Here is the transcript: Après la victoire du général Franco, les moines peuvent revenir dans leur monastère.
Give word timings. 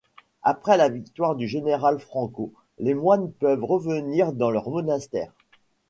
Après 0.41 0.77
la 0.77 0.89
victoire 0.89 1.35
du 1.35 1.47
général 1.47 1.99
Franco, 1.99 2.51
les 2.79 2.95
moines 2.95 3.31
peuvent 3.33 3.63
revenir 3.63 4.33
dans 4.33 4.49
leur 4.49 4.67
monastère. 4.71 5.31